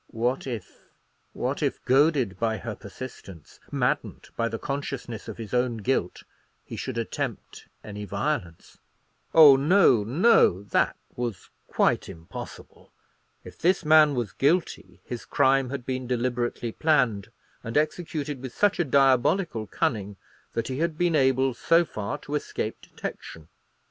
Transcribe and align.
What 0.09 0.47
if—what 0.47 1.61
if, 1.61 1.85
goaded 1.85 2.39
by 2.39 2.57
her 2.57 2.73
persistence, 2.73 3.59
maddened 3.71 4.29
by 4.35 4.47
the 4.49 4.57
consciousness 4.57 5.27
of 5.27 5.37
his 5.37 5.53
own 5.53 5.77
guilt, 5.77 6.23
he 6.65 6.75
should 6.75 6.97
attempt 6.97 7.67
any 7.83 8.05
violence. 8.05 8.79
Oh, 9.35 9.55
no, 9.55 10.03
no; 10.03 10.63
that 10.63 10.95
was 11.15 11.51
quite 11.67 12.09
impossible. 12.09 12.91
If 13.43 13.59
this 13.59 13.85
man 13.85 14.15
was 14.15 14.31
guilty, 14.31 15.01
his 15.05 15.23
crime 15.23 15.69
had 15.69 15.85
been 15.85 16.07
deliberately 16.07 16.71
planned, 16.71 17.29
and 17.63 17.77
executed 17.77 18.41
with 18.41 18.57
such 18.57 18.79
a 18.79 18.83
diabolical 18.83 19.67
cunning, 19.67 20.15
that 20.53 20.67
he 20.67 20.79
had 20.79 20.97
been 20.97 21.15
able 21.15 21.53
so 21.53 21.85
far 21.85 22.17
to 22.17 22.33
escape 22.33 22.81
detection. 22.81 23.49